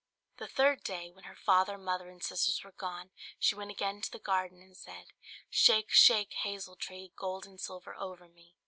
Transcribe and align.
The 0.37 0.47
third 0.47 0.83
day, 0.83 1.11
when 1.11 1.25
her 1.25 1.35
father 1.35 1.75
and 1.75 1.85
mother 1.85 2.09
and 2.09 2.23
sisters 2.23 2.63
were 2.63 2.71
gone 2.71 3.11
she 3.37 3.53
went 3.53 3.69
again 3.69 3.97
into 3.97 4.09
the 4.09 4.17
garden, 4.17 4.59
and 4.59 4.75
said 4.75 5.09
"Shake, 5.51 5.91
shake, 5.91 6.33
hazel 6.41 6.75
tree, 6.75 7.11
Gold 7.15 7.45
and 7.45 7.61
silver 7.61 7.93
over 7.93 8.27
me!" 8.27 8.55